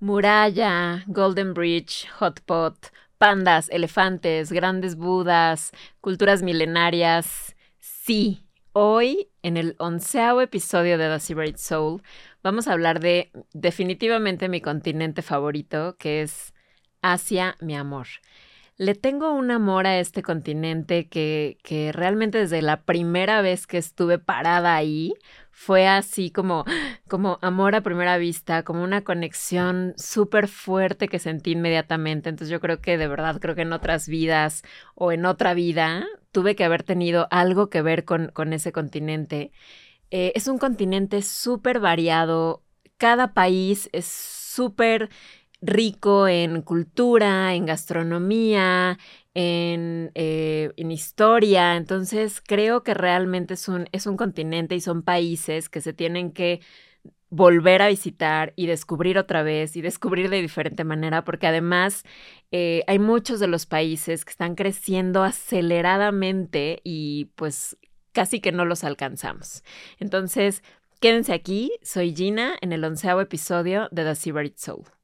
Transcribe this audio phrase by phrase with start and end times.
[0.00, 7.54] Muralla, Golden Bridge, Hot Pot, pandas, elefantes, grandes budas, culturas milenarias.
[7.80, 8.42] Sí,
[8.72, 12.02] hoy, en el onceavo episodio de The Secret Soul,
[12.42, 16.54] vamos a hablar de definitivamente mi continente favorito, que es
[17.02, 18.06] Asia, mi amor.
[18.80, 23.76] Le tengo un amor a este continente que, que realmente desde la primera vez que
[23.76, 25.12] estuve parada ahí
[25.50, 26.64] fue así como,
[27.06, 32.30] como amor a primera vista, como una conexión súper fuerte que sentí inmediatamente.
[32.30, 34.62] Entonces yo creo que de verdad, creo que en otras vidas
[34.94, 39.52] o en otra vida tuve que haber tenido algo que ver con, con ese continente.
[40.10, 42.62] Eh, es un continente súper variado,
[42.96, 45.10] cada país es súper
[45.62, 48.98] rico en cultura, en gastronomía,
[49.34, 51.76] en, eh, en, historia.
[51.76, 56.32] Entonces, creo que realmente es un, es un continente y son países que se tienen
[56.32, 56.60] que
[57.30, 62.04] volver a visitar y descubrir otra vez y descubrir de diferente manera, porque además
[62.50, 67.76] eh, hay muchos de los países que están creciendo aceleradamente y pues
[68.12, 69.62] casi que no los alcanzamos.
[70.00, 70.62] Entonces,
[71.00, 74.99] quédense aquí, soy Gina en el onceavo episodio de The Seabird Soul.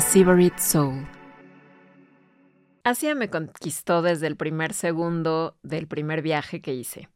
[0.00, 1.06] The Soul.
[2.84, 7.10] Asia me conquistó desde el primer segundo del primer viaje que hice.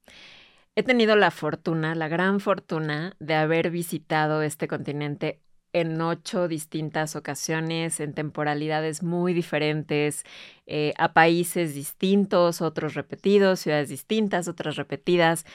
[0.76, 5.40] He tenido la fortuna, la gran fortuna, de haber visitado este continente
[5.72, 10.22] en ocho distintas ocasiones, en temporalidades muy diferentes,
[10.66, 15.46] eh, a países distintos, otros repetidos, ciudades distintas, otras repetidas.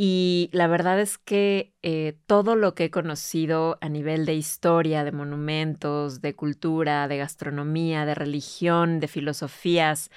[0.00, 5.02] Y la verdad es que eh, todo lo que he conocido a nivel de historia,
[5.02, 10.10] de monumentos, de cultura, de gastronomía, de religión, de filosofías,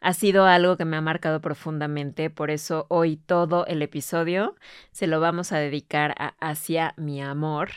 [0.00, 2.28] ha sido algo que me ha marcado profundamente.
[2.28, 4.54] Por eso hoy todo el episodio
[4.90, 7.70] se lo vamos a dedicar a Hacia mi amor.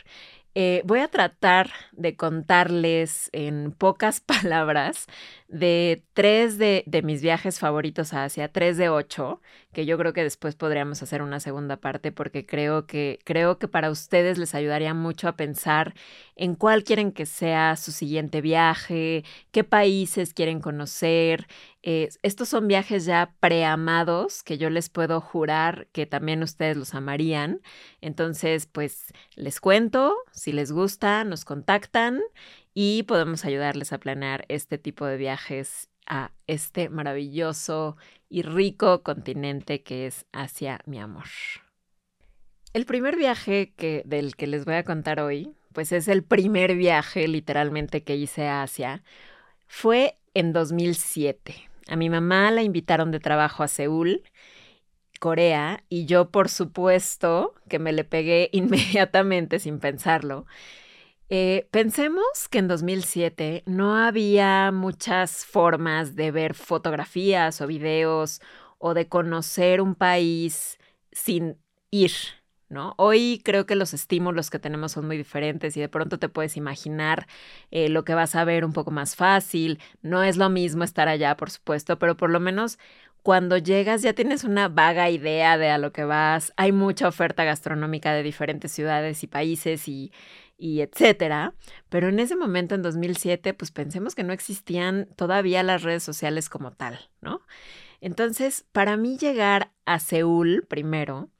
[0.58, 5.06] Eh, voy a tratar de contarles en pocas palabras
[5.48, 9.40] de tres de, de, mis viajes favoritos a Asia, tres de ocho,
[9.72, 13.68] que yo creo que después podríamos hacer una segunda parte porque creo que, creo que
[13.68, 15.94] para ustedes les ayudaría mucho a pensar
[16.34, 21.46] en cuál quieren que sea su siguiente viaje, qué países quieren conocer.
[21.82, 26.94] Eh, estos son viajes ya preamados que yo les puedo jurar que también ustedes los
[26.94, 27.60] amarían.
[28.00, 32.20] Entonces, pues les cuento, si les gusta, nos contactan
[32.78, 37.96] y podemos ayudarles a planear este tipo de viajes a este maravilloso
[38.28, 41.24] y rico continente que es Asia, mi amor.
[42.74, 46.74] El primer viaje que, del que les voy a contar hoy, pues es el primer
[46.74, 49.02] viaje literalmente que hice a Asia,
[49.66, 51.70] fue en 2007.
[51.88, 54.22] A mi mamá la invitaron de trabajo a Seúl,
[55.18, 60.44] Corea, y yo por supuesto que me le pegué inmediatamente sin pensarlo.
[61.28, 68.40] Eh, pensemos que en 2007 no había muchas formas de ver fotografías o videos
[68.78, 70.78] o de conocer un país
[71.10, 71.56] sin
[71.90, 72.12] ir,
[72.68, 72.94] ¿no?
[72.96, 76.56] Hoy creo que los estímulos que tenemos son muy diferentes y de pronto te puedes
[76.56, 77.26] imaginar
[77.72, 79.80] eh, lo que vas a ver un poco más fácil.
[80.02, 82.78] No es lo mismo estar allá, por supuesto, pero por lo menos
[83.22, 86.52] cuando llegas ya tienes una vaga idea de a lo que vas.
[86.56, 90.12] Hay mucha oferta gastronómica de diferentes ciudades y países y
[90.58, 91.54] y etcétera.
[91.88, 96.48] Pero en ese momento, en 2007, pues pensemos que no existían todavía las redes sociales
[96.48, 97.40] como tal, ¿no?
[98.00, 101.30] Entonces, para mí llegar a Seúl primero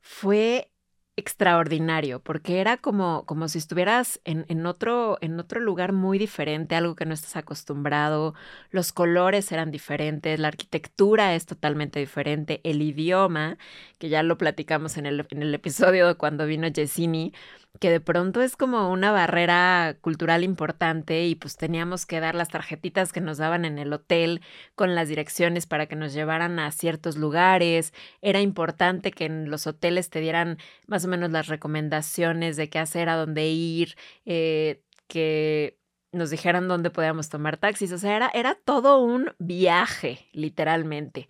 [0.00, 0.70] fue
[1.16, 6.74] extraordinario, porque era como, como si estuvieras en, en, otro, en otro lugar muy diferente,
[6.74, 8.34] algo que no estás acostumbrado,
[8.70, 13.58] los colores eran diferentes, la arquitectura es totalmente diferente, el idioma,
[13.98, 17.32] que ya lo platicamos en el, en el episodio cuando vino Yesini,
[17.80, 22.48] que de pronto es como una barrera cultural importante y pues teníamos que dar las
[22.48, 24.42] tarjetitas que nos daban en el hotel
[24.74, 27.92] con las direcciones para que nos llevaran a ciertos lugares.
[28.22, 32.78] Era importante que en los hoteles te dieran más o menos las recomendaciones de qué
[32.78, 35.78] hacer, a dónde ir, eh, que
[36.12, 37.92] nos dijeran dónde podíamos tomar taxis.
[37.92, 41.28] O sea, era, era todo un viaje, literalmente.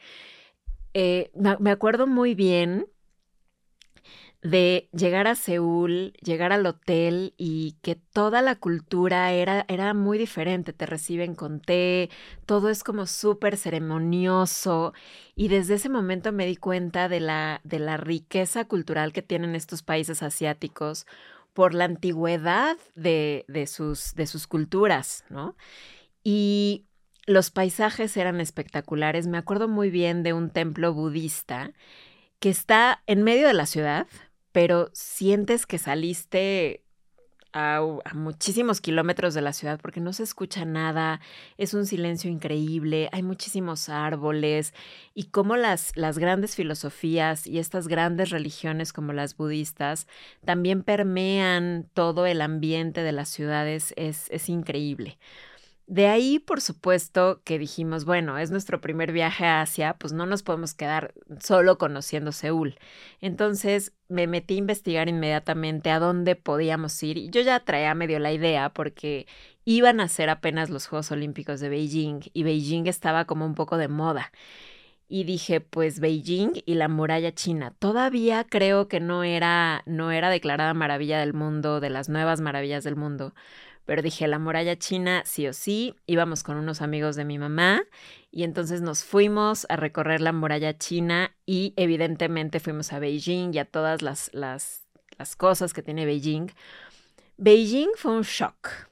[0.92, 2.86] Eh, me acuerdo muy bien
[4.44, 10.18] de llegar a Seúl, llegar al hotel y que toda la cultura era, era muy
[10.18, 10.74] diferente.
[10.74, 12.10] Te reciben con té,
[12.44, 14.92] todo es como súper ceremonioso.
[15.34, 19.54] Y desde ese momento me di cuenta de la, de la riqueza cultural que tienen
[19.54, 21.06] estos países asiáticos
[21.54, 25.56] por la antigüedad de, de, sus, de sus culturas, ¿no?
[26.22, 26.84] Y
[27.26, 29.26] los paisajes eran espectaculares.
[29.26, 31.72] Me acuerdo muy bien de un templo budista
[32.40, 34.06] que está en medio de la ciudad,
[34.54, 36.84] pero sientes que saliste
[37.52, 37.82] a,
[38.14, 41.20] muchísimos kilómetros de la ciudad porque no se escucha nada,
[41.58, 44.72] es un silencio increíble, hay muchísimos árboles
[45.12, 50.06] y cómo las, las grandes filosofías y estas grandes religiones como las budistas
[50.44, 55.18] también permean todo el ambiente de las ciudades es, es increíble.
[55.86, 60.24] De ahí, por supuesto, que dijimos, bueno, es nuestro primer viaje a Asia, pues no
[60.24, 62.78] nos podemos quedar solo conociendo Seúl.
[63.20, 68.18] Entonces me metí a investigar inmediatamente a dónde podíamos ir y yo ya traía medio
[68.18, 69.26] la idea porque
[69.66, 73.76] iban a ser apenas los Juegos Olímpicos de Beijing y Beijing estaba como un poco
[73.76, 74.32] de moda.
[75.06, 77.74] Y dije, pues Beijing y la muralla china.
[77.78, 82.84] Todavía creo que no era, no era declarada maravilla del mundo, de las nuevas maravillas
[82.84, 83.34] del mundo
[83.84, 87.82] pero dije, la muralla china sí o sí, íbamos con unos amigos de mi mamá
[88.30, 93.58] y entonces nos fuimos a recorrer la muralla china y evidentemente fuimos a Beijing y
[93.58, 94.84] a todas las, las,
[95.18, 96.50] las cosas que tiene Beijing.
[97.36, 98.88] Beijing fue un shock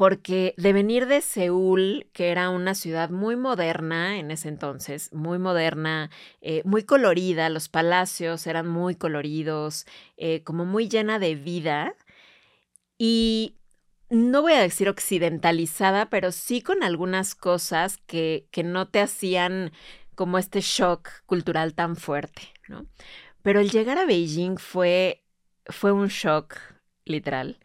[0.00, 5.38] porque de venir de Seúl, que era una ciudad muy moderna en ese entonces, muy
[5.38, 6.08] moderna,
[6.40, 9.84] eh, muy colorida, los palacios eran muy coloridos,
[10.16, 11.94] eh, como muy llena de vida,
[13.02, 13.56] y
[14.10, 19.72] no voy a decir occidentalizada, pero sí con algunas cosas que, que no te hacían
[20.14, 22.84] como este shock cultural tan fuerte, ¿no?
[23.40, 25.24] Pero el llegar a Beijing fue,
[25.64, 26.58] fue un shock
[27.06, 27.58] literal,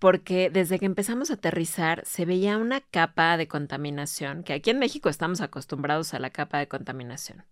[0.00, 4.80] porque desde que empezamos a aterrizar se veía una capa de contaminación, que aquí en
[4.80, 7.44] México estamos acostumbrados a la capa de contaminación,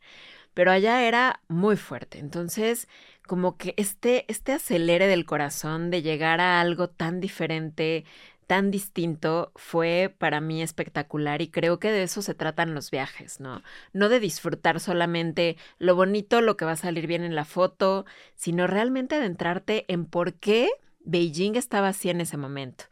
[0.54, 2.18] pero allá era muy fuerte.
[2.18, 2.88] Entonces,
[3.26, 8.04] como que este, este acelere del corazón de llegar a algo tan diferente,
[8.46, 13.40] tan distinto, fue para mí espectacular y creo que de eso se tratan los viajes,
[13.40, 13.62] ¿no?
[13.92, 18.04] No de disfrutar solamente lo bonito, lo que va a salir bien en la foto,
[18.34, 20.68] sino realmente adentrarte en por qué
[21.04, 22.84] Beijing estaba así en ese momento.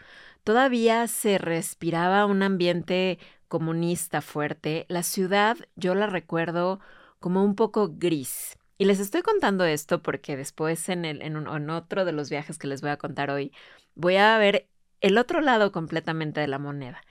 [0.45, 3.19] Todavía se respiraba un ambiente
[3.49, 4.87] comunista fuerte.
[4.89, 6.81] La ciudad, yo la recuerdo
[7.19, 8.57] como un poco gris.
[8.81, 12.89] Y les estoy contando esto porque después en, otro de los viajes que les voy
[12.89, 13.53] a contar hoy,
[13.95, 14.71] voy a ver
[15.03, 17.03] el otro lado completamente de la moneda.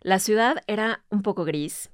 [0.00, 1.90] La ciudad era un poco gris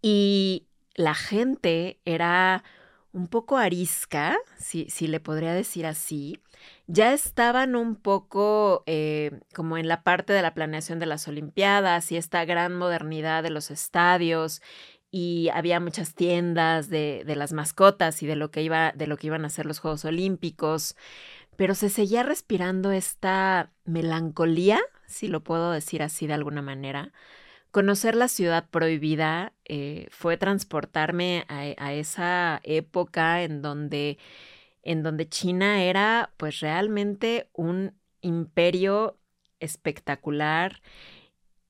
[0.00, 2.64] y la gente era
[3.12, 6.40] un poco arisca, si, si le podría decir así.
[6.86, 12.10] Ya estaban un poco eh, como en la parte de la planeación de las Olimpiadas
[12.12, 14.62] y esta gran modernidad de los estadios
[15.10, 19.16] y había muchas tiendas de, de, las mascotas y de lo que iba, de lo
[19.16, 20.96] que iban a ser los Juegos Olímpicos,
[21.56, 27.12] pero se seguía respirando esta melancolía, si lo puedo decir así de alguna manera.
[27.70, 34.18] Conocer la ciudad prohibida eh, fue transportarme a, a, esa época en donde,
[34.82, 39.18] en donde China era pues realmente un imperio
[39.60, 40.80] espectacular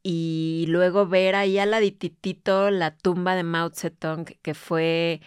[0.03, 5.21] y luego ver ahí al ladititito la tumba de Mao Zedong, que fue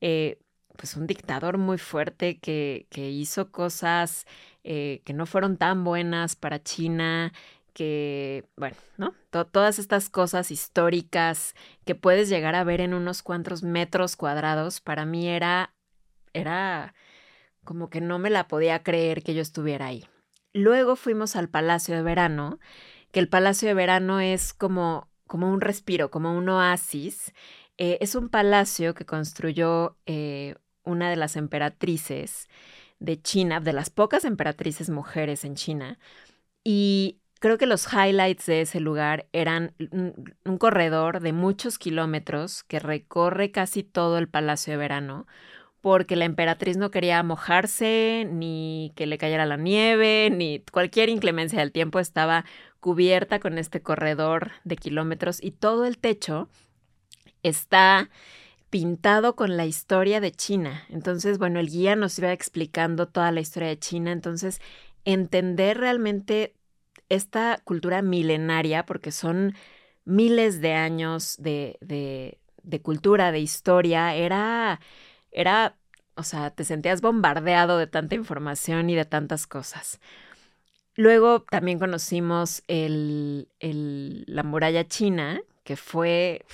[0.00, 0.38] eh,
[0.76, 4.26] pues un dictador muy fuerte que, que hizo cosas
[4.62, 7.32] eh, que no fueron tan buenas para China,
[7.72, 9.14] que, bueno, ¿no?
[9.30, 11.54] todas estas cosas históricas
[11.84, 15.72] que puedes llegar a ver en unos cuantos metros cuadrados, para mí era,
[16.34, 16.94] era
[17.64, 20.04] como que no me la podía creer que yo estuviera ahí.
[20.52, 22.58] Luego fuimos al Palacio de Verano
[23.12, 27.32] que el Palacio de Verano es como, como un respiro, como un oasis.
[27.78, 32.48] Eh, es un palacio que construyó eh, una de las emperatrices
[32.98, 35.98] de China, de las pocas emperatrices mujeres en China.
[36.62, 42.78] Y creo que los highlights de ese lugar eran un, corredor de muchos kilómetros que
[42.78, 45.26] recorre casi todo el Palacio de Verano,
[45.80, 51.60] porque la emperatriz no quería mojarse, ni que le cayera la nieve, ni cualquier inclemencia
[51.60, 52.44] del tiempo estaba
[52.80, 56.48] cubierta con este corredor de kilómetros y todo el techo
[57.42, 58.10] está
[58.70, 60.84] pintado con la historia de China.
[60.88, 64.12] Entonces, bueno, el guía nos iba explicando toda la historia de China.
[64.12, 64.60] Entonces,
[65.04, 66.54] entender realmente
[67.08, 69.54] esta cultura milenaria, porque son
[70.04, 74.80] miles de años de, de, de cultura, de historia, era,
[75.32, 75.76] era,
[76.14, 80.00] o sea, te sentías bombardeado de tanta información y de tantas cosas.
[80.96, 83.48] Luego también conocimos el,
[84.26, 86.44] la muralla china, que fue,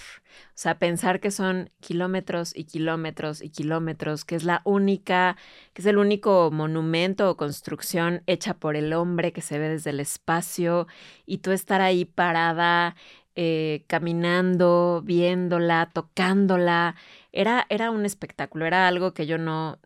[0.49, 5.37] o sea, pensar que son kilómetros y kilómetros y kilómetros, que es la única,
[5.73, 9.90] que es el único monumento o construcción hecha por el hombre que se ve desde
[9.90, 10.87] el espacio
[11.25, 12.95] y tú estar ahí parada
[13.37, 16.97] eh, caminando, viéndola, tocándola.
[17.36, 19.78] Era, era un espectáculo, era algo que yo no,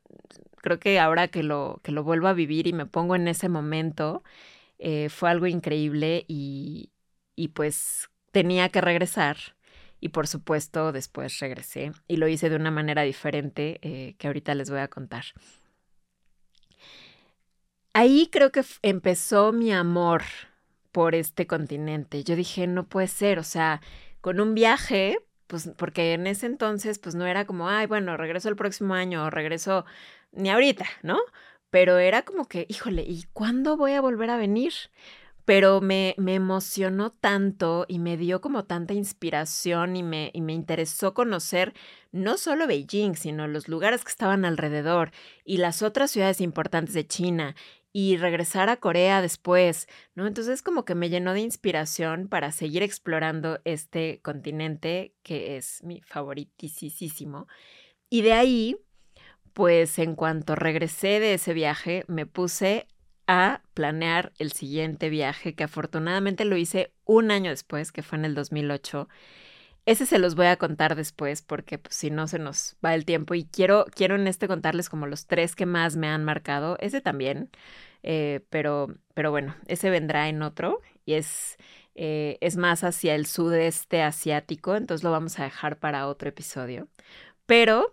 [0.61, 3.49] creo que ahora que lo, que lo vuelvo a vivir y me pongo en ese
[3.49, 4.23] momento,
[4.79, 6.91] eh, fue algo increíble y,
[7.35, 9.37] y pues tenía que regresar.
[10.03, 14.55] Y por supuesto después regresé y lo hice de una manera diferente eh, que ahorita
[14.55, 15.25] les voy a contar.
[17.93, 20.23] Ahí creo que empezó mi amor
[20.93, 22.25] por este continente.
[22.25, 23.83] Yo dije, no puede ser, o sea,
[24.21, 25.19] con un viaje,
[25.51, 29.25] pues porque en ese entonces pues no era como, ay, bueno, regreso el próximo año
[29.25, 29.85] o regreso
[30.31, 31.19] ni ahorita, ¿no?
[31.71, 34.73] Pero era como que, híjole, ¿y cuándo voy a volver a venir?
[35.45, 40.53] Pero me, me emocionó tanto y me dio como tanta inspiración y me, y me
[40.53, 41.75] interesó conocer
[42.13, 45.11] no solo Beijing, sino los lugares que estaban alrededor
[45.45, 47.57] y las otras ciudades importantes de China
[47.93, 50.27] y regresar a Corea después, ¿no?
[50.27, 56.01] Entonces como que me llenó de inspiración para seguir explorando este continente que es mi
[56.03, 57.49] favoritísimo.
[58.09, 58.77] Y de ahí,
[59.53, 62.87] pues en cuanto regresé de ese viaje, me puse
[63.27, 68.25] a planear el siguiente viaje, que afortunadamente lo hice un año después, que fue en
[68.25, 69.09] el 2008.
[69.91, 73.05] Ese se los voy a contar después porque pues, si no se nos va el
[73.05, 76.77] tiempo y quiero, quiero en este contarles como los tres que más me han marcado.
[76.79, 77.51] Ese también,
[78.05, 81.57] eh, pero, pero bueno, ese vendrá en otro y es,
[81.97, 86.87] eh, es más hacia el sudeste asiático, entonces lo vamos a dejar para otro episodio.
[87.47, 87.93] Pero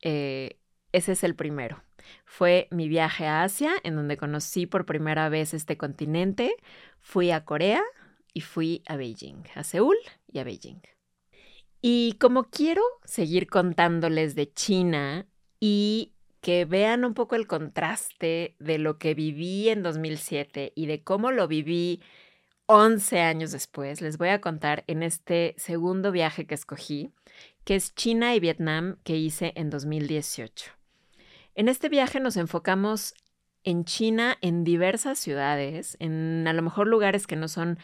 [0.00, 0.56] eh,
[0.92, 1.82] ese es el primero.
[2.24, 6.56] Fue mi viaje a Asia, en donde conocí por primera vez este continente.
[7.00, 7.82] Fui a Corea
[8.32, 9.96] y fui a Beijing, a Seúl
[10.32, 10.93] y a Beijing.
[11.86, 15.26] Y como quiero seguir contándoles de China
[15.60, 21.04] y que vean un poco el contraste de lo que viví en 2007 y de
[21.04, 22.00] cómo lo viví
[22.64, 27.10] 11 años después, les voy a contar en este segundo viaje que escogí,
[27.64, 30.70] que es China y Vietnam que hice en 2018.
[31.54, 33.12] En este viaje nos enfocamos
[33.62, 37.78] en China en diversas ciudades, en a lo mejor lugares que no son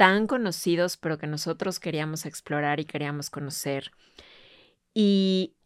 [0.00, 3.92] tan conocidos, pero que nosotros queríamos explorar y queríamos conocer.
[4.94, 5.56] Y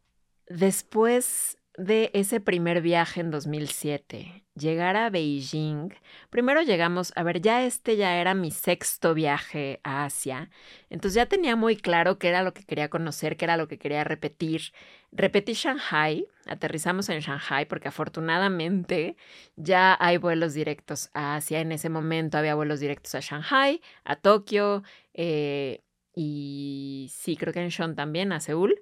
[0.49, 5.93] después de ese primer viaje en 2007, llegar a Beijing,
[6.31, 10.51] primero llegamos, a ver, ya este ya era mi sexto viaje a Asia,
[10.89, 13.79] entonces ya tenía muy claro qué era lo que quería conocer, qué era lo que
[13.79, 14.73] quería repetir.
[15.11, 19.17] Repetí Shanghai, aterrizamos en Shanghai porque afortunadamente
[19.57, 24.17] ya hay vuelos directos a Asia, en ese momento había vuelos directos a Shanghai, a
[24.17, 25.83] Tokio eh,
[26.15, 28.81] y sí, creo que en Seoul también, a Seúl.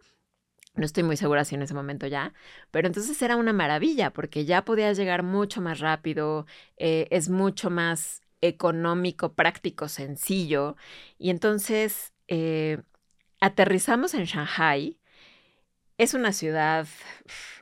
[0.75, 2.33] No estoy muy segura si en ese momento ya,
[2.71, 6.47] pero entonces era una maravilla porque ya podías llegar mucho más rápido,
[6.79, 10.77] eh, es mucho más económico, práctico, sencillo.
[11.19, 12.83] Y entonces eh,
[13.41, 14.99] aterrizamos en Shanghai.
[15.99, 16.87] Es una ciudad,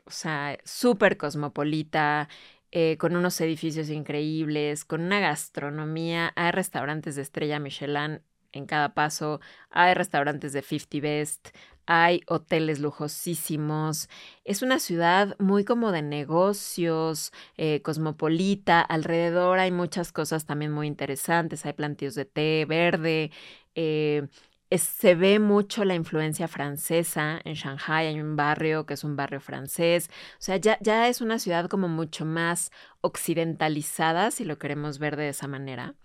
[0.05, 2.29] o sea, súper cosmopolita,
[2.73, 6.33] eh, con unos edificios increíbles, con una gastronomía.
[6.37, 9.41] Hay restaurantes de estrella Michelin en cada paso,
[9.71, 11.49] hay restaurantes de 50 Best,
[11.93, 14.09] hay hoteles lujosísimos.
[14.45, 18.81] Es una ciudad muy como de negocios, eh, cosmopolita.
[18.81, 21.67] Alrededor hay muchas cosas también muy interesantes.
[21.67, 23.33] Hay plantíos de té verde.
[23.75, 24.29] Eh,
[24.71, 27.41] se ve mucho la influencia francesa.
[27.45, 30.11] En Shanghai hay un barrio que es un barrio francés.
[30.35, 32.71] O sea, ya, ya es una ciudad como mucho más
[33.01, 35.97] occidentalizada, si lo queremos ver de esa manera.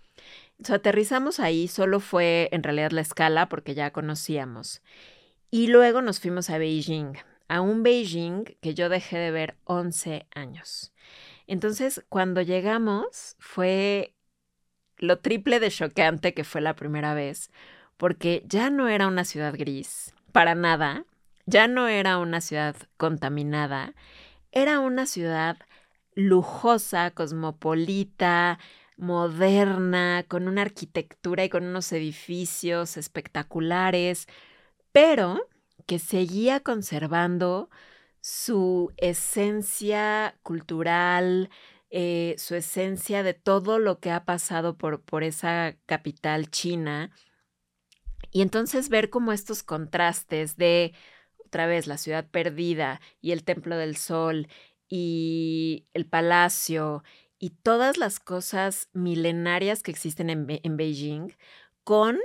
[0.58, 4.82] Entonces, aterrizamos ahí, solo fue en realidad la escala porque ya conocíamos.
[5.50, 7.14] Y luego nos fuimos a Beijing,
[7.48, 10.92] a un Beijing que yo dejé de ver 11 años.
[11.46, 14.14] Entonces, cuando llegamos, fue
[14.98, 17.50] lo triple de choqueante que fue la primera vez,
[17.96, 21.04] porque ya no era una ciudad gris, para nada,
[21.46, 23.94] ya no era una ciudad contaminada,
[24.52, 25.58] era una ciudad
[26.14, 28.58] lujosa, cosmopolita,
[28.96, 34.26] moderna, con una arquitectura y con unos edificios espectaculares,
[34.96, 35.46] pero
[35.84, 37.68] que seguía conservando
[38.22, 41.50] su esencia cultural,
[41.90, 47.10] eh, su esencia de todo lo que ha pasado por, por esa capital china.
[48.30, 50.94] Y entonces ver como estos contrastes de,
[51.44, 54.48] otra vez, la ciudad perdida y el Templo del Sol
[54.88, 57.04] y el palacio
[57.38, 61.36] y todas las cosas milenarias que existen en, en Beijing
[61.84, 62.18] con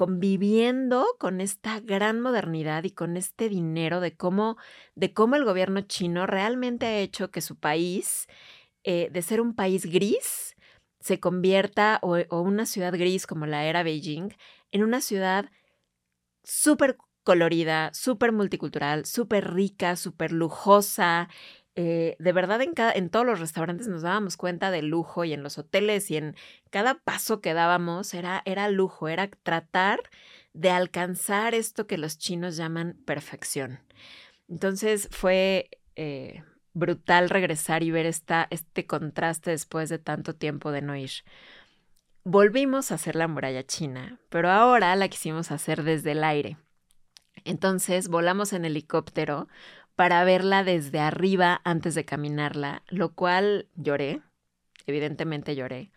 [0.00, 4.56] conviviendo con esta gran modernidad y con este dinero de cómo,
[4.94, 8.26] de cómo el gobierno chino realmente ha hecho que su país,
[8.82, 10.56] eh, de ser un país gris,
[11.00, 14.30] se convierta, o, o una ciudad gris como la era Beijing,
[14.72, 15.50] en una ciudad
[16.44, 21.28] súper colorida, súper multicultural, súper rica, súper lujosa.
[21.82, 25.32] Eh, de verdad, en, cada, en todos los restaurantes nos dábamos cuenta del lujo y
[25.32, 26.36] en los hoteles y en
[26.68, 30.00] cada paso que dábamos era, era lujo, era tratar
[30.52, 33.80] de alcanzar esto que los chinos llaman perfección.
[34.46, 36.44] Entonces fue eh,
[36.74, 41.12] brutal regresar y ver este contraste después de tanto tiempo de no ir.
[42.24, 46.58] Volvimos a hacer la muralla china, pero ahora la quisimos hacer desde el aire.
[47.44, 49.48] Entonces volamos en helicóptero
[50.00, 54.22] para verla desde arriba antes de caminarla, lo cual lloré,
[54.86, 55.92] evidentemente lloré,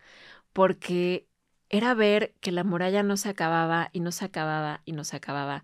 [0.52, 1.26] porque
[1.70, 5.16] era ver que la muralla no se acababa y no se acababa y no se
[5.16, 5.62] acababa.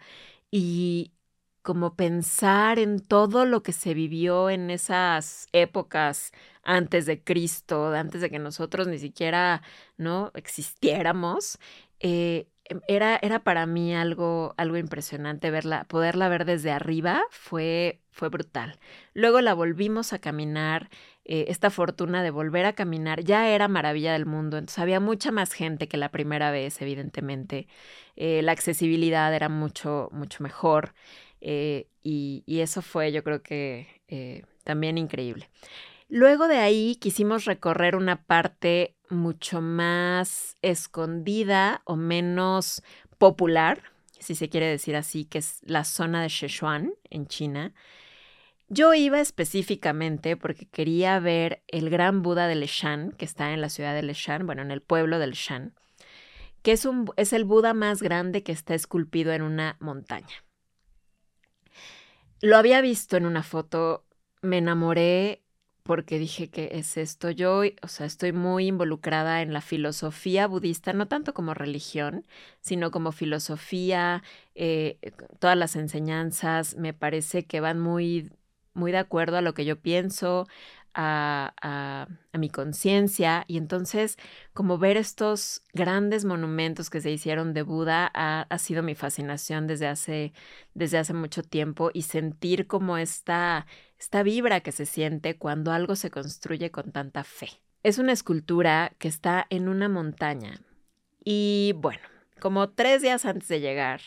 [0.50, 1.12] Y
[1.60, 6.32] como pensar en todo lo que se vivió en esas épocas
[6.62, 9.60] antes de Cristo, antes de que nosotros ni siquiera
[9.98, 11.58] no existiéramos,
[12.00, 12.48] eh,
[12.88, 18.78] era, era para mí algo, algo impresionante verla, poderla ver desde arriba fue, fue brutal.
[19.14, 20.90] Luego la volvimos a caminar,
[21.24, 25.30] eh, esta fortuna de volver a caminar ya era maravilla del mundo, entonces había mucha
[25.32, 27.68] más gente que la primera vez, evidentemente.
[28.16, 30.94] Eh, la accesibilidad era mucho, mucho mejor
[31.40, 33.86] eh, y, eso fue yo creo que
[34.64, 35.48] también increíble.
[36.12, 42.82] Luego de ahí quisimos recorrer una parte mucho más escondida o menos
[43.18, 43.84] popular,
[44.18, 47.72] si se quiere decir así, que es la zona de Sichuan en China.
[48.68, 53.68] Yo iba específicamente porque quería ver el gran Buda de Leshan, que está en la
[53.68, 55.74] ciudad de Leshan, bueno, en el pueblo de Leshan,
[56.62, 60.44] que es, es el Buda más grande que está esculpido en una montaña.
[62.40, 64.06] Lo había visto en una foto,
[64.42, 65.44] me enamoré
[65.90, 67.30] porque dije que es esto.
[67.30, 72.24] Yo, o sea, estoy muy involucrada en la filosofía budista, no tanto como religión,
[72.60, 74.22] sino como filosofía,
[74.54, 74.98] eh,
[75.40, 78.30] todas las enseñanzas me parece que van muy,
[78.72, 80.46] muy de acuerdo a lo que yo pienso,
[80.94, 81.54] a,
[82.32, 84.16] a, mi conciencia y entonces
[84.54, 89.66] como ver estos grandes monumentos que se hicieron de Buda ha, ha, sido mi fascinación
[89.66, 90.32] desde hace,
[90.74, 93.66] desde hace mucho tiempo y sentir como esta,
[93.98, 97.48] esta vibra que se siente cuando algo se construye con tanta fe.
[97.82, 100.60] Es una escultura que está en una montaña
[101.24, 102.02] y bueno,
[102.40, 104.00] como tres días antes de llegar,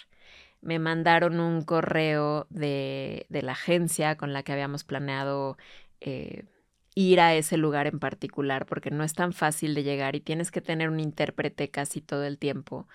[0.62, 5.58] me mandaron un correo de, de la agencia con la que habíamos planeado
[6.00, 6.46] eh,
[6.96, 10.52] ir a ese lugar en particular, porque no es tan fácil de llegar y tienes
[10.52, 12.88] que tener un intérprete casi todo el tiempo,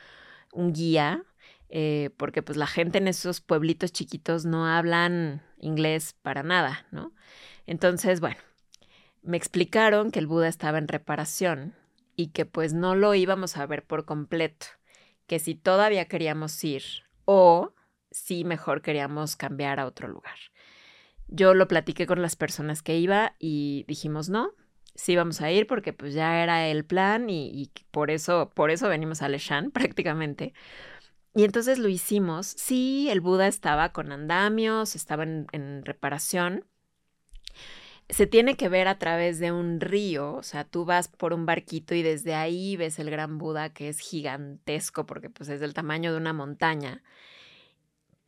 [0.52, 1.24] un guía,
[1.68, 7.12] eh, porque pues la gente en esos pueblitos chiquitos no hablan inglés para nada, ¿no?
[7.66, 8.38] Entonces, bueno,
[9.22, 11.74] me explicaron que el Buda estaba en reparación
[12.16, 14.66] y que pues no lo íbamos a ver por completo,
[15.26, 16.82] que si todavía queríamos ir
[17.24, 17.74] o
[18.10, 20.38] si mejor queríamos cambiar a otro lugar.
[21.28, 24.54] Yo lo platiqué con las personas que iba y dijimos no,
[24.98, 28.88] sí vamos a ir porque pues ya era el plan y, por eso, por eso
[28.88, 30.52] venimos a Leshan prácticamente.
[31.34, 32.46] Y entonces lo hicimos.
[32.46, 36.64] Sí, el Buda estaba con andamios, estaba en, en reparación.
[38.08, 41.44] Se tiene que ver a través de un río, o sea, tú vas por un
[41.44, 45.74] barquito y desde ahí ves el gran Buda que es gigantesco porque pues es del
[45.74, 47.02] tamaño de una montaña.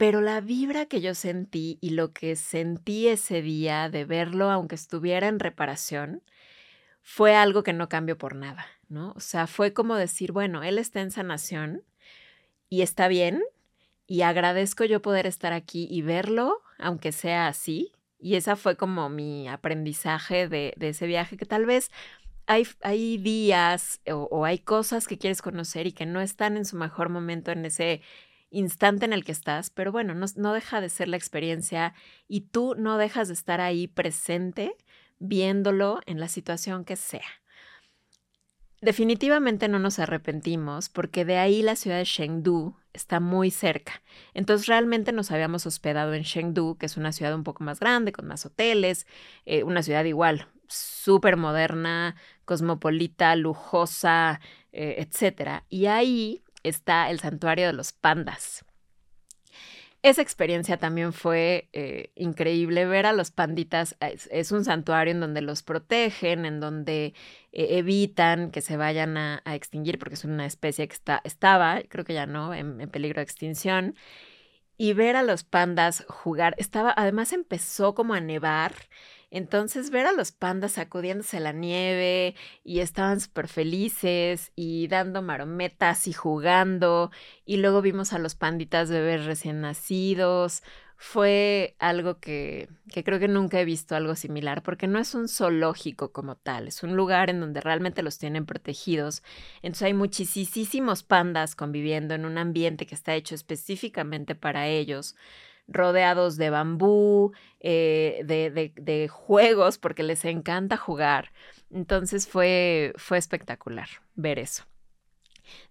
[0.01, 4.75] Pero la vibra que yo sentí y lo que sentí ese día de verlo, aunque
[4.75, 6.23] estuviera en reparación,
[7.03, 9.13] fue algo que no cambió por nada, ¿no?
[9.15, 11.83] O sea, fue como decir, bueno, él está en sanación
[12.71, 13.43] y está bien,
[14.07, 17.93] y agradezco yo poder estar aquí y verlo, aunque sea así.
[18.19, 21.91] Y esa fue como mi aprendizaje de, ese viaje, que tal vez
[22.47, 26.65] hay, hay días o, o, hay cosas que quieres conocer y que no están en
[26.65, 28.01] su mejor momento en ese
[28.51, 31.95] instante en el que estás, pero bueno, no, deja de ser la experiencia
[32.29, 34.77] y tú no dejas de estar ahí presente
[35.19, 37.27] viéndolo en la situación que sea.
[38.83, 44.03] Definitivamente no nos arrepentimos porque de ahí la ciudad de Chengdu está muy cerca.
[44.33, 48.13] Entonces realmente nos habíamos hospedado en Chengdu, que es una ciudad un poco más grande,
[48.13, 49.07] con más hoteles,
[49.45, 54.41] eh, una ciudad igual, súper moderna, cosmopolita, lujosa,
[54.73, 55.63] eh, etc.
[55.69, 58.65] Y ahí está el santuario de los pandas.
[60.03, 63.97] Esa experiencia también fue eh, increíble ver a los panditas.
[64.01, 67.13] Es, un santuario en donde los protegen, en donde
[67.53, 72.05] eh, evitan que se vayan a, extinguir, porque es una especie que está, estaba, creo
[72.07, 73.95] que ya no, en, en, peligro de extinción.
[74.79, 78.73] Y ver a los pandas jugar, estaba, además empezó como a nevar
[79.31, 86.09] Entonces ver a los pandas sacudiéndose la nieve y estaban súper felices y dando marometas
[86.09, 87.13] y jugando
[87.45, 90.63] y luego vimos a los panditas bebés recién nacidos.
[90.97, 96.13] Fue algo que, creo que nunca he visto algo similar porque no es un zoológico
[96.13, 99.23] como tal, es un lugar en donde realmente los tienen protegidos.
[99.63, 105.15] Entonces hay muchísimos pandas conviviendo en un ambiente que está hecho específicamente para ellos
[105.71, 111.33] rodeados de bambú, eh, de, juegos, porque les encanta jugar.
[111.71, 114.65] Entonces fue, fue espectacular ver eso.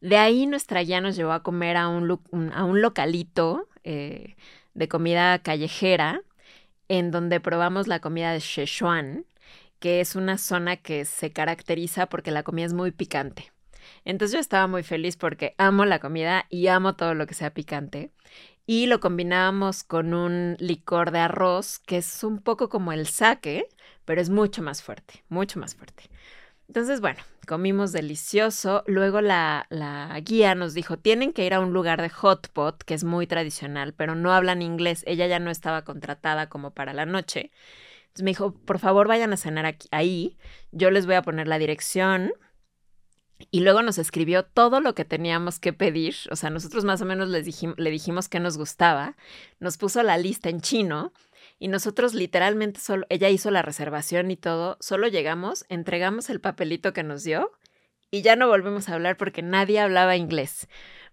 [0.01, 2.19] De ahí nuestra guía nos llevó a comer a un,
[2.53, 4.35] a un localito eh,
[4.73, 6.21] de comida callejera,
[6.87, 9.25] en donde probamos la comida de Sichuan,
[9.79, 13.51] que es una zona que se caracteriza porque la comida es muy picante.
[14.05, 17.53] Entonces yo estaba muy feliz porque amo la comida y amo todo lo que sea
[17.53, 18.11] picante
[18.69, 23.65] y lo combinábamos con un licor de arroz que es un poco como el sake,
[24.05, 26.03] pero es mucho más fuerte, mucho más fuerte.
[26.67, 28.83] Entonces, bueno, comimos delicioso.
[28.85, 32.83] Luego la, la, guía nos dijo, tienen que ir a un lugar de hot pot,
[32.83, 35.03] que es muy tradicional, pero no hablan inglés.
[35.07, 37.49] Ella ya no estaba contratada como para la noche.
[38.01, 40.37] Entonces me dijo, por favor vayan a cenar aquí, ahí.
[40.71, 42.33] Yo les voy a poner la dirección
[43.51, 46.15] y luego nos escribió todo lo que teníamos que pedir.
[46.31, 49.15] O sea, nosotros más o menos le dijimos que nos gustaba.
[49.59, 51.13] Nos puso la lista en chino
[51.59, 54.77] y nosotros literalmente solo, ella hizo la reservación y todo.
[54.79, 57.51] Solo llegamos, entregamos el papelito que nos dio
[58.11, 60.67] y ya no volvemos a hablar porque nadie hablaba inglés.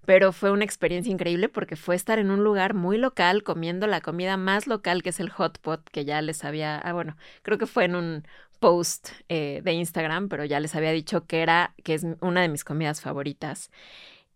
[0.05, 4.01] Pero fue una experiencia increíble porque fue estar en un lugar muy local comiendo la
[4.01, 7.59] comida más local que es el hot pot que ya les había, ah bueno, creo
[7.59, 11.75] que fue en un post eh, de Instagram, pero ya les había dicho que era,
[11.85, 13.71] que es una de mis comidas favoritas.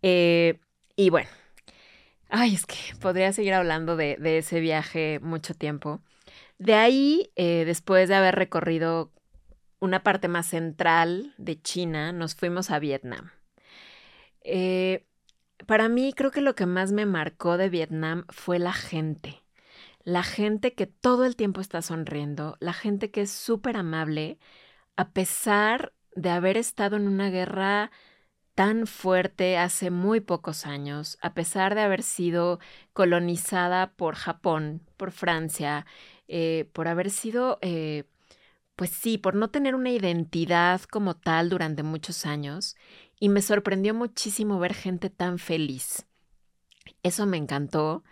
[0.02, 0.58] Eh,
[0.96, 1.28] y bueno,
[2.28, 6.00] ay, es que podría seguir hablando de, ese viaje mucho tiempo.
[6.58, 9.12] De ahí, eh, después de haber recorrido
[9.80, 13.30] una parte más central de China, nos fuimos a Vietnam.
[15.66, 19.39] para mí, creo que lo que más me marcó de Vietnam fue la gente
[20.04, 24.38] la gente que todo el tiempo está sonriendo, la gente que es súper amable,
[24.96, 27.90] a pesar de haber estado en una guerra
[28.54, 32.58] tan fuerte hace muy pocos años, a pesar de haber sido
[32.92, 35.86] colonizada por Japón, por Francia,
[36.28, 38.04] eh, por haber sido, eh,
[38.76, 42.76] pues sí, por no tener una identidad como tal durante muchos años,
[43.18, 46.06] y me sorprendió muchísimo ver gente tan feliz.
[47.02, 48.02] Eso me encantó.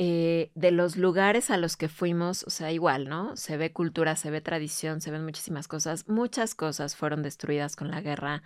[0.00, 3.36] Eh, de los lugares a los que fuimos, o sea, igual, ¿no?
[3.36, 6.06] Se ve cultura, se ve tradición, se ven muchísimas cosas.
[6.08, 8.44] Muchas cosas fueron destruidas con la guerra.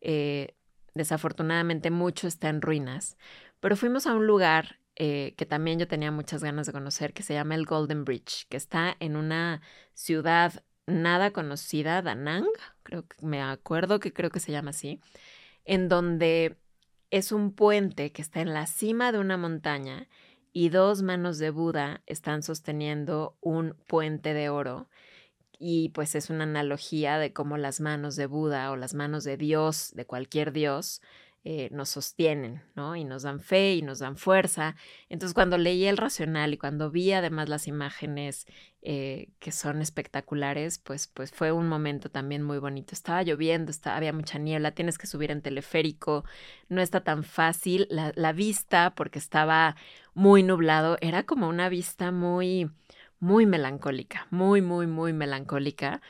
[0.00, 0.56] Eh,
[0.94, 3.16] desafortunadamente mucho está en ruinas.
[3.60, 7.22] Pero fuimos a un lugar eh, que también yo tenía muchas ganas de conocer, que
[7.22, 9.62] se llama el Golden Bridge, que está en una
[9.94, 12.48] ciudad nada conocida, Danang,
[12.82, 15.00] creo que me acuerdo que creo que se llama así,
[15.64, 16.58] en donde
[17.10, 20.08] es un puente que está en la cima de una montaña
[20.52, 24.88] y dos manos de Buda están sosteniendo un puente de oro.
[25.58, 29.36] Y pues es una analogía de cómo las manos de Buda o las manos de
[29.36, 31.02] Dios, de cualquier Dios,
[31.50, 32.94] eh, nos sostienen, ¿no?
[32.94, 34.76] Y nos dan fe y nos dan fuerza.
[35.08, 38.46] Entonces, cuando leí el racional y cuando vi además las imágenes
[38.82, 42.92] eh, que son espectaculares, pues, pues fue un momento también muy bonito.
[42.92, 46.24] Estaba lloviendo, estaba, había mucha niebla, tienes que subir en teleférico,
[46.68, 47.86] no está tan fácil.
[47.88, 49.74] La, la vista, porque estaba
[50.12, 52.70] muy nublado, era como una vista muy,
[53.20, 56.02] muy melancólica, muy, muy, muy melancólica.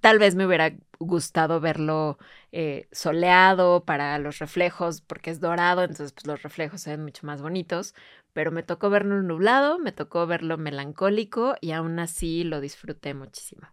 [0.00, 2.18] Tal vez me hubiera gustado verlo
[2.50, 7.26] eh, soleado para los reflejos, porque es dorado, entonces pues, los reflejos se ven mucho
[7.26, 7.94] más bonitos,
[8.32, 13.68] pero me tocó verlo nublado, me tocó verlo melancólico y aún así lo disfruté muchísimo.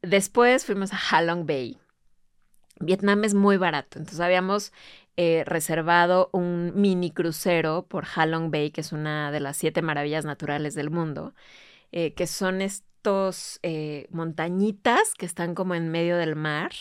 [0.00, 1.78] Después fuimos a Halong Bay.
[2.80, 4.72] Vietnam es muy barato, entonces habíamos
[5.18, 10.24] eh, reservado un mini crucero por Halong Bay, que es una de las siete maravillas
[10.24, 11.34] naturales del mundo,
[11.92, 13.60] eh, que son estos
[14.10, 16.72] montañitas que están como en medio del mar.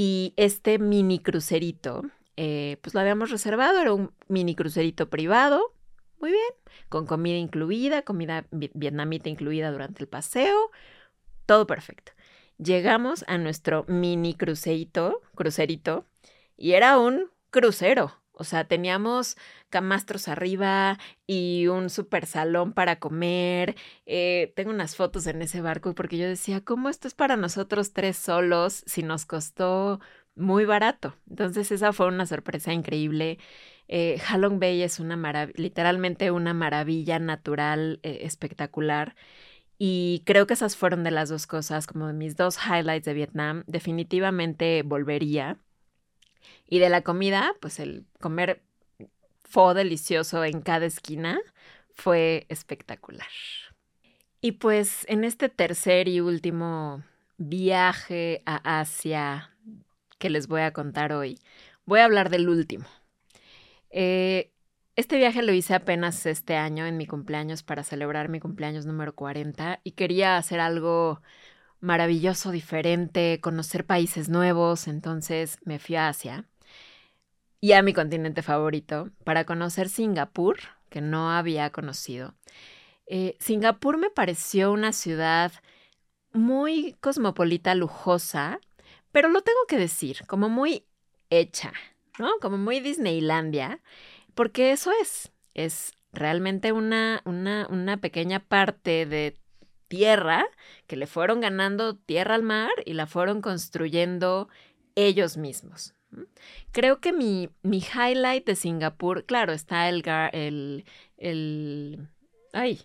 [0.00, 2.02] Y este mini crucerito,
[2.36, 5.74] pues lo habíamos reservado, era un mini crucerito privado,
[6.20, 6.52] muy bien,
[6.88, 10.70] con comida incluida, comida vietnamita incluida durante el paseo,
[11.46, 12.12] todo perfecto.
[12.58, 16.06] Llegamos a nuestro mini crucerito, crucerito,
[16.56, 18.12] y era un crucero.
[18.38, 19.36] O sea, teníamos
[19.68, 23.76] camastros arriba y un super salón para comer.
[24.06, 27.92] Eh, tengo unas fotos en ese barco porque yo decía, ¿cómo esto es para nosotros
[27.92, 30.00] tres solos si nos costó
[30.34, 31.14] muy barato?
[31.28, 33.38] Entonces esa fue una sorpresa increíble.
[33.88, 39.14] Eh, Halong Bay es una maravilla, literalmente una maravilla natural eh, espectacular.
[39.78, 43.14] Y creo que esas fueron de las dos cosas, como de mis dos highlights de
[43.14, 43.64] Vietnam.
[43.66, 45.58] Definitivamente volvería.
[46.68, 48.62] Y de la comida, pues el comer
[49.42, 51.40] fue delicioso en cada esquina
[51.94, 53.26] fue espectacular.
[54.40, 57.02] Y pues en este tercer y último
[57.38, 59.50] viaje a Asia
[60.18, 61.38] que les voy a contar hoy,
[61.86, 62.86] voy a hablar del último.
[63.90, 64.52] Eh,
[64.94, 69.14] este viaje lo hice apenas este año en mi cumpleaños para celebrar mi cumpleaños número
[69.14, 71.22] 40 y quería hacer algo
[71.80, 76.44] maravilloso, diferente, conocer países nuevos, entonces me fui a Asia
[77.60, 80.58] y a mi continente favorito para conocer Singapur,
[80.90, 82.34] que no había conocido.
[83.06, 85.52] Eh, Singapur me pareció una ciudad
[86.32, 88.60] muy cosmopolita, lujosa,
[89.12, 90.84] pero lo tengo que decir, como muy
[91.30, 91.72] hecha,
[92.18, 92.30] ¿no?
[92.40, 93.80] Como muy Disneylandia,
[94.34, 99.36] porque eso es, es realmente una, una, una pequeña parte de
[99.88, 100.46] tierra
[100.86, 104.48] que le fueron ganando tierra al mar y la fueron construyendo
[104.94, 105.94] ellos mismos.
[106.72, 110.84] Creo que mi, mi highlight de Singapur, claro, está el, el,
[111.16, 112.08] el,
[112.52, 112.80] ay,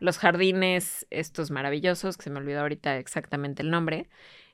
[0.00, 4.08] los jardines estos maravillosos, que se me olvidó ahorita exactamente el nombre,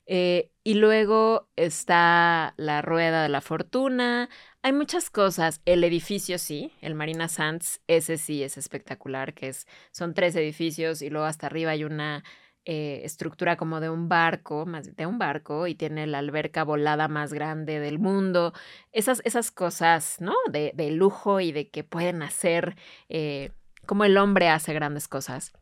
[0.07, 4.29] eh, y luego está la rueda de la fortuna.
[4.63, 5.61] Hay muchas cosas.
[5.65, 11.03] El edificio sí, el Marina Sands, ese sí es espectacular, que es, son tres edificios
[11.03, 12.25] y luego hasta arriba hay una
[12.65, 17.09] eh, estructura como de un barco, más de un barco, y tiene la alberca volada
[17.09, 18.53] más grande del mundo.
[18.93, 20.35] Esas, esas cosas, ¿no?
[20.51, 22.77] De, de lujo y de que pueden hacer,
[23.09, 23.51] eh,
[23.87, 25.53] como el hombre hace grandes cosas.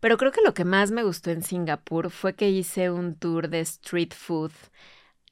[0.00, 3.48] Pero creo que lo que más me gustó en Singapur fue que hice un tour
[3.48, 4.52] de street food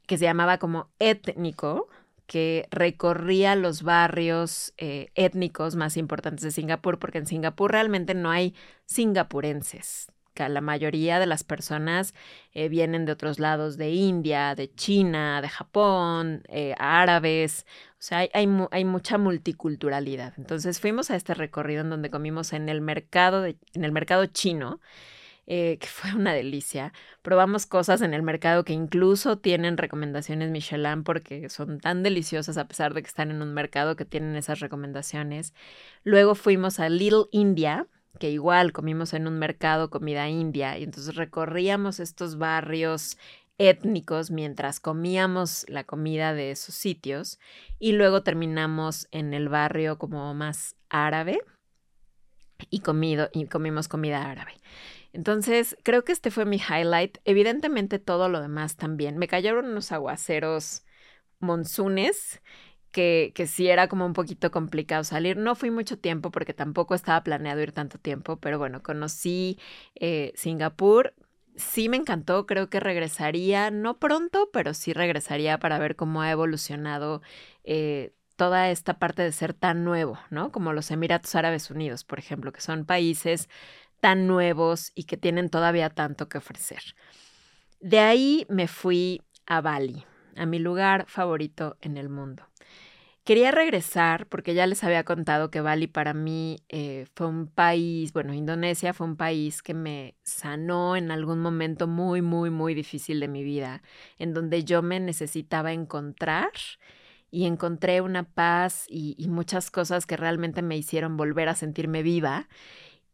[0.06, 1.88] que se llamaba como étnico,
[2.26, 8.30] que recorría los barrios eh, étnicos más importantes de Singapur, porque en Singapur realmente no
[8.30, 8.54] hay
[8.86, 10.08] singapurenses.
[10.37, 12.14] La mayoría de las personas
[12.53, 17.66] eh, vienen de otros lados, de India, de China, de Japón, eh, árabes.
[17.92, 20.35] O sea, hay, hay, mucha multiculturalidad.
[20.37, 24.81] Entonces fuimos a este recorrido en donde comimos en el mercado, en el mercado chino.
[25.47, 26.92] Eh, que fue una delicia.
[27.23, 32.66] Probamos cosas en el mercado que incluso tienen recomendaciones Michelin porque son tan deliciosas a
[32.66, 35.53] pesar de que están en un mercado que tienen esas recomendaciones.
[36.03, 37.87] Luego fuimos a Little India,
[38.18, 43.18] que igual comimos en un mercado comida india y entonces recorríamos estos barrios
[43.59, 47.38] étnicos mientras comíamos la comida de esos sitios
[47.79, 51.40] y luego terminamos en el barrio como más árabe
[52.70, 54.55] y comido y comimos comida árabe.
[55.12, 57.18] Entonces, creo que este fue mi highlight.
[57.24, 59.16] Evidentemente todo lo demás también.
[59.16, 60.85] Me cayeron unos aguaceros
[61.38, 62.40] monzunes
[62.94, 65.37] que, sí era como un poquito complicado salir.
[65.37, 69.59] No fui mucho tiempo porque tampoco estaba planeado ir tanto tiempo, pero bueno, conocí
[69.96, 71.12] eh, Singapur.
[71.57, 76.30] Sí me encantó, creo que regresaría, no pronto, pero sí regresaría para ver cómo ha
[76.30, 77.22] evolucionado
[77.64, 80.50] eh, toda esta parte de ser tan nuevo, ¿no?
[80.50, 83.48] Como los Emiratos Árabes Unidos, por ejemplo, que son países
[84.00, 86.83] tan nuevos y que tienen todavía tanto que ofrecer.
[87.80, 90.04] De ahí me fui a Bali,
[90.37, 92.44] a mi lugar favorito en el mundo.
[93.24, 98.12] Quería regresar porque ya les había contado que Bali para mí eh, fue un país,
[98.12, 103.20] bueno, Indonesia fue un país que me sanó en algún momento muy, muy, muy difícil
[103.20, 103.82] de mi vida,
[104.18, 106.50] en donde yo me necesitaba encontrar
[107.30, 112.02] y encontré una paz y, y muchas cosas que realmente me hicieron volver a sentirme
[112.02, 112.48] viva.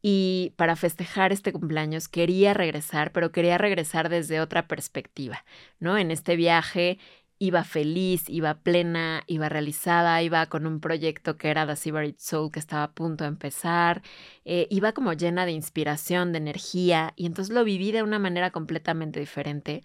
[0.02, 5.44] Y para festejar este cumpleaños quería regresar, pero quería regresar desde otra perspectiva,
[5.78, 5.98] ¿no?
[5.98, 6.98] En este viaje
[7.40, 12.52] iba feliz, iba plena, iba realizada, iba con un proyecto que era The Seabird Soul
[12.52, 14.02] que estaba a punto de empezar,
[14.44, 18.50] eh, iba como llena de inspiración, de energía, y entonces lo viví de una manera
[18.50, 19.82] completamente diferente.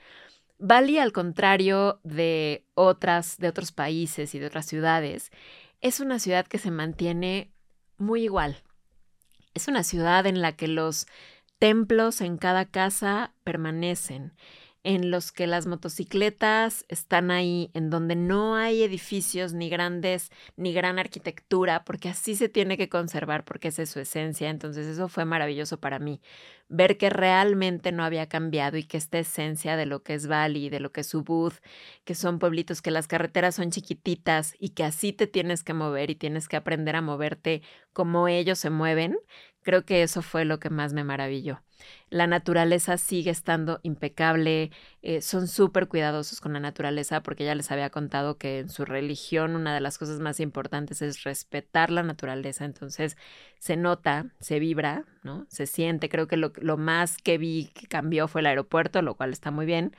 [0.59, 5.31] Bali, al contrario de otras, de otros países y de otras ciudades,
[5.79, 7.53] es una ciudad que se mantiene
[7.97, 8.63] muy igual.
[9.53, 11.07] Es una ciudad en la que los
[11.57, 14.33] templos en cada casa permanecen
[14.85, 20.73] en los que las motocicletas están ahí, en donde no hay edificios ni grandes, ni
[20.73, 24.47] gran arquitectura, porque así se tiene que conservar, porque esa es su esencia.
[24.49, 26.21] Entonces eso fue maravilloso para mí,
[26.69, 30.69] ver que realmente no había cambiado y que esta esencia de lo que es Bali,
[30.69, 31.53] de lo que es Ubud,
[32.03, 36.11] que son pueblitos, que las carreteras son chiquititas y que así te tienes que mover
[36.11, 37.63] y tienes que aprender a moverte
[37.95, 39.17] como ellos se mueven,
[39.65, 41.63] Creo que eso fue lo que más me maravilló.
[42.11, 44.69] La naturaleza sigue estando impecable,
[45.01, 48.85] eh, son súper cuidadosos con la naturaleza porque ya les había contado que en su
[48.85, 53.17] religión una de las cosas más importantes es respetar la naturaleza, entonces
[53.57, 55.47] se nota, se vibra, ¿no?
[55.49, 59.31] Se siente, creo que lo, más que vi que cambió fue el aeropuerto, lo cual
[59.33, 59.95] está muy bien.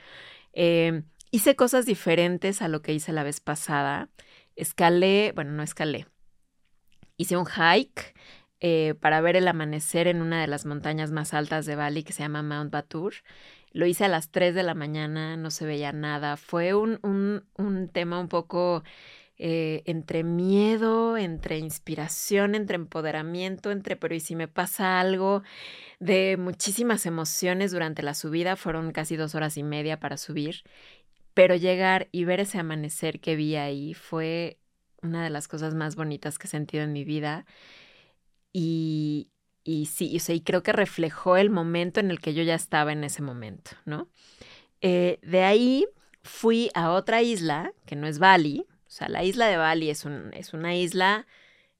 [0.53, 4.09] Eh, hice cosas diferentes a lo que hice la vez pasada.
[4.55, 6.07] Escalé, bueno, no escalé,
[7.17, 8.13] hice un hike
[8.59, 12.13] eh, para ver el amanecer en una de las montañas más altas de Bali que
[12.13, 13.13] se llama Mount Batur.
[13.71, 16.37] Lo hice a las 3 de la mañana, no se veía nada.
[16.37, 18.83] Fue un, un, un tema un poco
[19.37, 25.43] eh, entre miedo, entre inspiración, entre empoderamiento, entre pero y si me pasa algo,
[25.99, 28.55] de muchísimas emociones durante la subida.
[28.55, 30.63] Fueron casi dos horas y media para subir.
[31.35, 34.57] Pero llegar y ver ese amanecer que vi ahí fue
[35.01, 37.45] una de las cosas más bonitas que he sentido en mi vida.
[38.53, 39.29] Y,
[39.63, 43.03] y sí, y creo que reflejó el momento en el que yo ya estaba en
[43.03, 44.09] ese momento, ¿no?
[44.81, 45.87] Eh, de ahí
[46.23, 50.05] fui a otra isla, que no es Bali, o sea, la isla de Bali es,
[50.05, 51.27] un, es una isla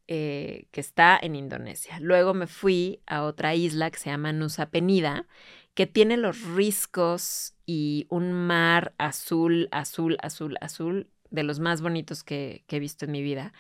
[0.08, 1.99] eh, que está en Indonesia.
[1.99, 5.25] Luego me fui a otra isla que se llama Nusa Penida,
[5.73, 12.23] que tiene los riscos y un mar azul, azul, azul, azul, de los más bonitos
[12.23, 13.53] que, he visto en mi vida.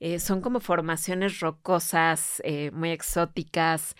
[0.00, 3.96] Eh, son como formaciones rocosas, eh, muy exóticas.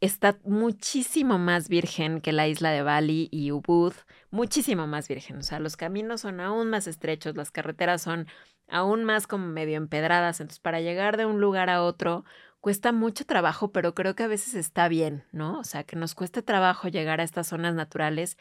[0.00, 3.92] Está muchísimo más virgen que la isla de Bali y Ubud,
[4.30, 5.38] muchísimo más virgen.
[5.38, 8.26] O sea, los caminos son aún más estrechos, las carreteras son
[8.68, 10.40] aún más como medio empedradas.
[10.40, 12.24] Entonces, para llegar de un lugar a otro
[12.60, 15.58] cuesta mucho trabajo, pero creo que a veces está bien, ¿no?
[15.58, 18.36] O sea, que nos cueste trabajo llegar a estas zonas naturales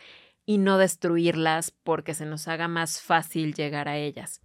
[0.49, 4.41] y no destruirlas porque se nos haga más fácil llegar a ellas.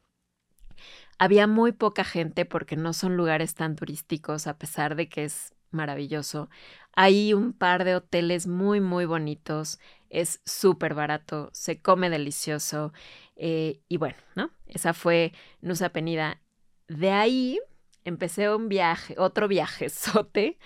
[1.18, 5.54] Había muy poca gente porque no son lugares tan turísticos, a pesar de que es
[5.70, 6.50] maravilloso.
[6.92, 9.78] Hay un par de hoteles muy, muy bonitos.
[10.10, 12.92] Es súper barato, se come delicioso.
[13.34, 14.50] Eh, y bueno, ¿no?
[14.66, 16.38] Esa fue Nusa Penida.
[16.86, 17.60] De ahí
[18.04, 20.58] empecé un viaje, otro viaje sote,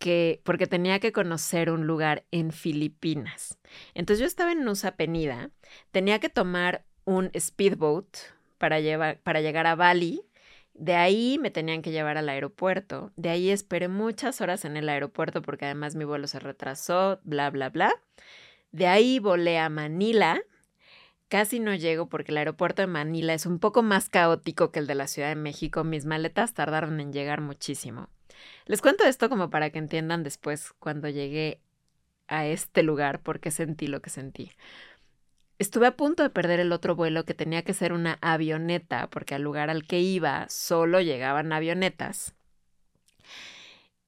[0.00, 3.56] que, porque tenía que conocer un lugar en Filipinas.
[3.94, 5.50] Entonces yo estaba en Nusa Penida,
[5.92, 8.16] tenía que tomar un speedboat,
[8.60, 10.22] para, llevar, para llegar a Bali.
[10.74, 13.10] De ahí me tenían que llevar al aeropuerto.
[13.16, 17.50] De ahí esperé muchas horas en el aeropuerto porque además mi vuelo se retrasó, bla,
[17.50, 17.90] bla, bla.
[18.70, 20.40] De ahí volé a Manila.
[21.28, 24.86] Casi no llego porque el aeropuerto de Manila es un poco más caótico que el
[24.86, 25.82] de la Ciudad de México.
[25.82, 28.10] Mis maletas tardaron en llegar muchísimo.
[28.66, 31.60] Les cuento esto como para que entiendan después cuando llegué
[32.28, 34.52] a este lugar por qué sentí lo que sentí.
[35.58, 39.34] Estuve a punto de perder el otro vuelo que tenía que ser una avioneta, porque
[39.34, 42.34] al lugar al que iba solo llegaban avionetas.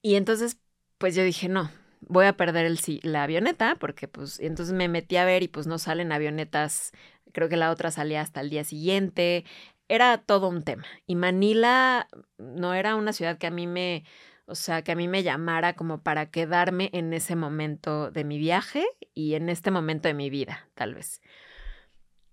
[0.01, 0.57] Y entonces,
[0.97, 1.69] pues yo dije, no,
[2.01, 5.67] voy a perder el, la avioneta, porque pues, entonces me metí a ver y pues
[5.67, 6.91] no salen avionetas,
[7.33, 9.45] creo que la otra salía hasta el día siguiente,
[9.87, 10.85] era todo un tema.
[11.05, 14.05] Y Manila no era una ciudad que a mí me,
[14.45, 18.37] o sea, que a mí me llamara como para quedarme en ese momento de mi
[18.37, 21.21] viaje y en este momento de mi vida, tal vez.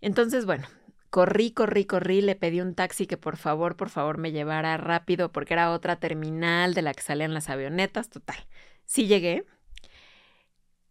[0.00, 0.66] Entonces, bueno,
[1.10, 5.32] corrí, corrí, corrí, le pedí un taxi que por favor, por favor me llevara rápido
[5.32, 8.46] porque era otra terminal de la que salían las avionetas, total.
[8.84, 9.44] Sí llegué.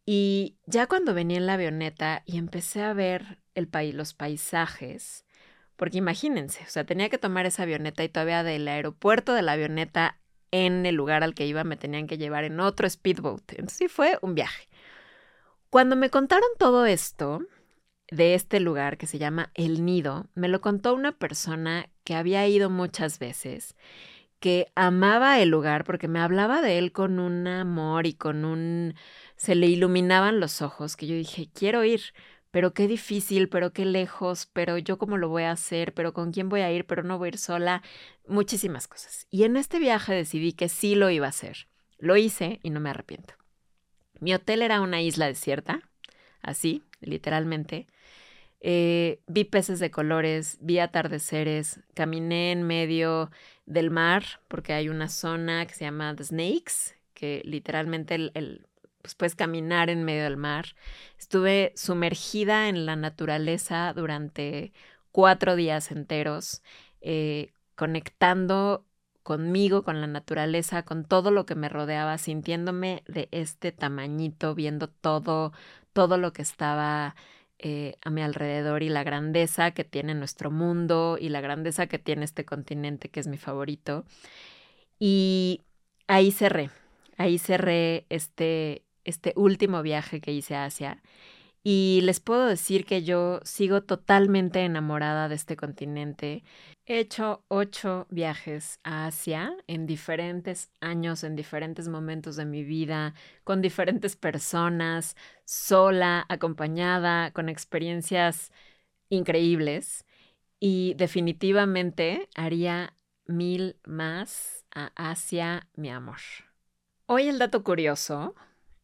[0.06, 5.26] Y ya cuando venía en la avioneta y empecé a ver el país, los paisajes,
[5.80, 9.54] porque imagínense, o sea, tenía que tomar esa avioneta y todavía del aeropuerto de la
[9.54, 10.20] avioneta
[10.52, 13.54] en el lugar al que iba me tenían que llevar en otro speedboat.
[13.54, 14.68] Entonces sí fue un viaje.
[15.70, 17.40] Cuando me contaron todo esto,
[18.12, 22.46] de este lugar que se llama El Nido me lo contó una persona que había
[22.46, 23.78] ido muchas veces,
[24.42, 28.96] que amaba el lugar porque me hablaba de él con un amor y con un...
[29.38, 32.02] se le iluminaban los ojos, que yo dije, quiero ir,
[32.52, 36.32] pero qué difícil, pero qué lejos, pero yo cómo lo voy a hacer, pero con
[36.32, 37.84] quién voy a ir, pero no voy a ir sola,
[38.28, 39.28] muchísimas cosas.
[39.30, 41.68] Y en este viaje decidí que sí lo iba a hacer.
[41.98, 43.36] Lo hice y no me arrepiento.
[44.20, 45.82] Mi hotel era una isla desierta,
[46.42, 47.88] así, literalmente.
[48.62, 53.32] Eh, vi peces de colores, vi atardeceres, caminé en medio
[53.66, 58.68] del mar porque hay una zona que se llama The Snakes, que literalmente el,
[59.02, 60.76] pues puedes caminar en medio del mar.
[61.18, 64.74] Estuve sumergida en la naturaleza durante
[65.12, 66.62] cuatro días enteros,
[67.02, 68.86] eh, conectando
[69.24, 74.90] conmigo, con la naturaleza, con todo lo que me rodeaba, sintiéndome de este tamañito, viendo
[74.90, 75.54] todo,
[75.94, 77.16] todo lo que estaba
[77.60, 82.00] eh, a mi alrededor y la grandeza que tiene nuestro mundo y la grandeza que
[82.00, 84.06] tiene este continente que es mi favorito.
[84.98, 85.62] Y
[86.08, 86.72] ahí cerré,
[87.18, 91.02] ahí cerré este, este último viaje que hice a Asia
[91.64, 96.44] y les puedo decir que yo sigo totalmente enamorada de este continente.
[96.86, 103.14] He hecho ocho viajes a Asia en diferentes años, en diferentes momentos de mi vida,
[103.44, 108.52] con diferentes personas, sola, acompañada, con experiencias
[109.10, 110.06] increíbles.
[110.62, 112.96] Y definitivamente haría
[113.26, 116.20] mil más a Asia, mi amor.
[117.06, 118.36] Hoy el dato curioso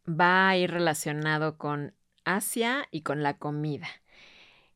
[0.07, 1.93] va a ir relacionado con
[2.23, 3.87] Asia y con la comida.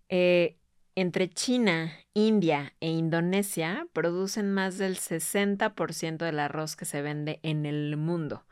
[0.10, 0.58] Eh,
[0.96, 7.66] entre China, India e Indonesia producen más del 60% del arroz que se vende en
[7.66, 8.46] el mundo.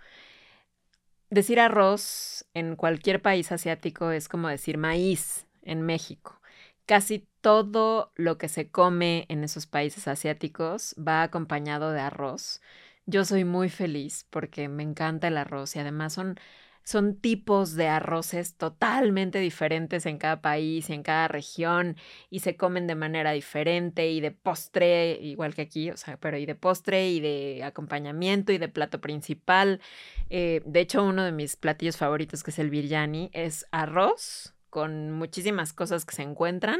[1.30, 6.40] Decir arroz en cualquier país asiático es como decir maíz en México.
[6.86, 12.62] Casi todo lo que se come en esos países asiáticos va acompañado de arroz.
[13.06, 16.40] Yo soy muy feliz porque me encanta el arroz y además son
[16.88, 21.98] son tipos de arroces totalmente diferentes en cada país y en cada región
[22.30, 26.38] y se comen de manera diferente y de postre, igual que aquí, o sea, pero
[26.38, 29.82] y de postre y de acompañamiento y de plato principal.
[30.30, 35.12] Eh, de hecho, uno de mis platillos favoritos, que es el biryani, es arroz con
[35.12, 36.80] muchísimas cosas que se encuentran.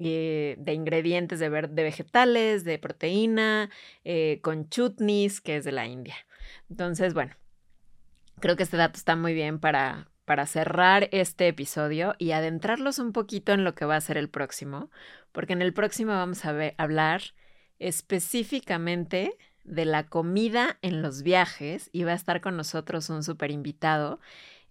[0.00, 3.70] Eh, de ingredientes de, de, vegetales, de proteína,
[4.02, 6.16] eh, con chutneys, que es de la India.
[6.70, 7.34] Entonces, bueno,
[8.40, 13.12] Creo que este dato está muy bien para, para cerrar este episodio y adentrarlos un
[13.12, 14.90] poquito en lo que va a ser el próximo,
[15.32, 17.22] porque en el próximo vamos a hablar
[17.78, 23.50] específicamente de la comida en los viajes y va a estar con nosotros un super
[23.50, 24.20] invitado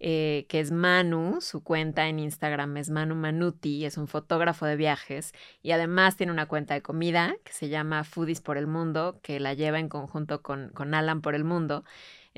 [0.02, 4.78] eh, que es Manu, su cuenta en Instagram es Manu Manuti, es un fotógrafo de
[4.78, 9.20] viajes y además tiene una cuenta de comida que se llama Foodies por el Mundo,
[9.22, 11.84] que la lleva en conjunto con, con Alan por el Mundo.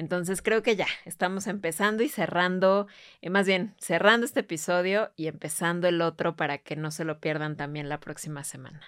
[0.02, 2.88] Entonces creo que ya estamos empezando y cerrando,
[3.22, 7.20] eh, más bien cerrando este episodio y empezando el otro para que no se lo
[7.20, 8.82] pierdan también la próxima semana.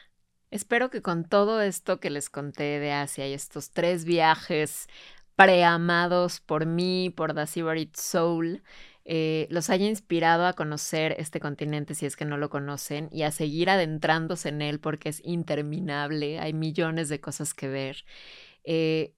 [0.49, 4.87] Espero que con todo esto que les conté de Asia y estos tres viajes
[5.35, 7.45] preamados por mí, por The
[7.93, 8.63] Soul,
[9.05, 13.21] eh, los haya inspirado a conocer este continente si es que no lo conocen y
[13.21, 18.03] a seguir adentrándose en él porque es interminable, hay millones de cosas que ver.
[18.63, 19.13] Eh,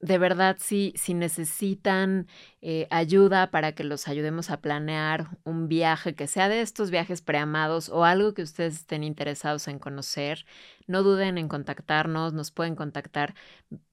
[0.00, 2.28] de verdad, si, si necesitan
[2.62, 7.20] eh, ayuda para que los ayudemos a planear un viaje, que sea de estos viajes
[7.20, 10.46] preamados o algo que ustedes estén interesados en conocer,
[10.86, 12.32] no duden en contactarnos.
[12.32, 13.34] Nos pueden contactar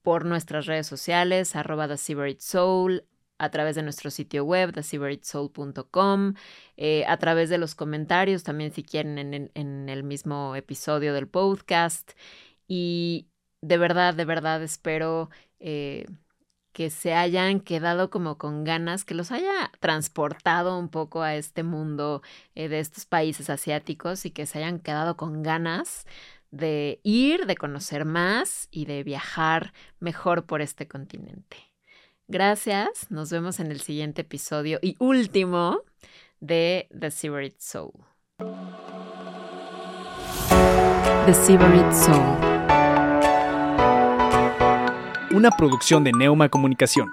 [0.03, 1.97] por nuestras redes sociales, arroba The
[2.39, 3.05] Soul,
[3.37, 6.35] a través de nuestro sitio web, theseabritsoul.com,
[6.77, 11.27] eh, a través de los comentarios también si quieren en, en el mismo episodio del
[11.27, 12.11] podcast.
[12.67, 13.27] Y
[13.61, 15.29] de verdad, de verdad espero
[15.59, 16.05] eh,
[16.75, 21.63] que se hayan quedado como con ganas, que los haya transportado un poco a este
[21.63, 22.21] mundo
[22.53, 26.05] eh, de estos países asiáticos y que se hayan quedado con ganas
[26.51, 31.57] de ir, de conocer más y de viajar mejor por este continente.
[32.27, 35.81] Gracias, nos vemos en el siguiente episodio y último
[36.41, 37.93] de The Severed Soul.
[41.25, 42.54] The Severed Soul
[45.35, 47.09] una producción de Neuma Comunicación.